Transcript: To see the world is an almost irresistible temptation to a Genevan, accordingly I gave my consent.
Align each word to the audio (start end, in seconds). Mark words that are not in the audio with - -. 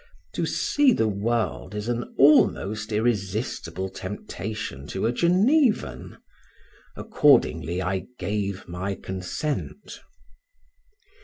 To 0.33 0.47
see 0.47 0.93
the 0.93 1.07
world 1.07 1.75
is 1.75 1.87
an 1.87 2.15
almost 2.17 2.91
irresistible 2.91 3.87
temptation 3.87 4.87
to 4.87 5.05
a 5.05 5.11
Genevan, 5.11 6.17
accordingly 6.95 7.83
I 7.83 8.07
gave 8.17 8.67
my 8.67 8.95
consent. 8.95 10.01